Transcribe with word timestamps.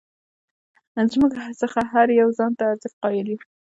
زموږ 1.11 1.31
څخه 1.61 1.79
هر 1.91 2.07
یو 2.21 2.29
ځان 2.37 2.51
ته 2.57 2.63
ارزښت 2.71 2.95
قایل 3.01 3.25
یو. 3.29 3.39